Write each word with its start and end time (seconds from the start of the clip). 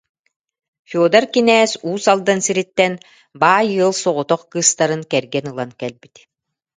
Федор 0.89 1.25
кинээс 1.33 1.71
Уус 1.87 2.03
Алдан 2.13 2.39
сириттэн 2.45 2.93
баай 3.41 3.65
ыал 3.81 3.93
соҕотох 4.03 4.41
кыыстарын 4.51 5.01
кэргэн 5.11 5.45
ылан 5.51 5.71
кэлбит 5.79 6.15